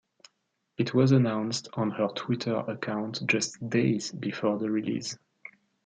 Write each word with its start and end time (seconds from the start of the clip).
It 0.79 0.95
was 0.95 1.11
announced 1.11 1.67
on 1.73 1.91
her 1.91 2.07
Twitter 2.07 2.55
account 2.67 3.21
just 3.27 3.69
days 3.69 4.11
before 4.11 4.57
the 4.57 4.67
release. 4.71 5.15